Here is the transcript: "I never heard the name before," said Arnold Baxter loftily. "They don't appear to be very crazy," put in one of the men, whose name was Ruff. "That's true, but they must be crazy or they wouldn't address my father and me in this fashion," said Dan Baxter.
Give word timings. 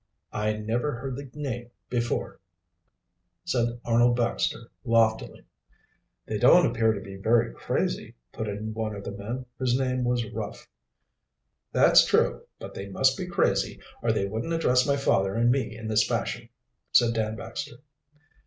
"I 0.33 0.53
never 0.53 0.93
heard 0.95 1.15
the 1.15 1.29
name 1.35 1.69
before," 1.87 2.39
said 3.45 3.79
Arnold 3.85 4.15
Baxter 4.15 4.71
loftily. 4.83 5.43
"They 6.25 6.39
don't 6.39 6.65
appear 6.65 6.91
to 6.93 6.99
be 7.01 7.17
very 7.17 7.53
crazy," 7.53 8.15
put 8.31 8.47
in 8.47 8.73
one 8.73 8.95
of 8.95 9.03
the 9.03 9.11
men, 9.11 9.45
whose 9.59 9.77
name 9.77 10.03
was 10.03 10.25
Ruff. 10.25 10.67
"That's 11.71 12.03
true, 12.03 12.41
but 12.57 12.73
they 12.73 12.89
must 12.89 13.15
be 13.15 13.27
crazy 13.27 13.79
or 14.01 14.11
they 14.11 14.25
wouldn't 14.25 14.53
address 14.53 14.87
my 14.87 14.97
father 14.97 15.35
and 15.35 15.51
me 15.51 15.77
in 15.77 15.87
this 15.87 16.07
fashion," 16.07 16.49
said 16.91 17.13
Dan 17.13 17.35
Baxter. 17.35 17.75